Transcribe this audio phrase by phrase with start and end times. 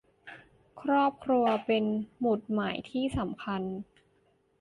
[0.81, 1.83] ครอบครัวเป็น
[2.19, 3.61] หมุดหมายที่สำคัญ